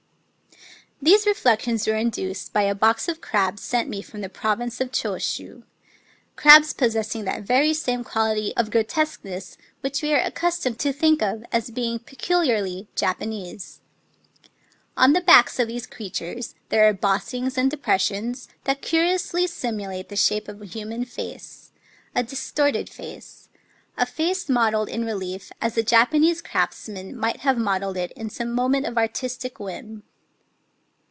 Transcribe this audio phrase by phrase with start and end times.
[1.07, 4.91] •.•These reflections were induced by a box of crabs sent me from the Province of
[4.91, 5.63] Choshu,—
[6.35, 9.81] crabs possessing that very same quality of grotesqueness K 129 Digitized byVnOOQlC I30 HEIK£ GANI
[9.81, 13.81] which we are accustomed to think of as being peculiarly Japanese.
[14.95, 19.47] On the backs of these crea tures there are bossings and depressions that curi ously
[19.47, 21.71] simulate the shape of a human face,—
[22.15, 23.49] a distorted face,—
[23.97, 28.51] a face modelled in relief as a Japanese craftsman might have modelled it in some
[28.53, 30.03] moment of artistic whim.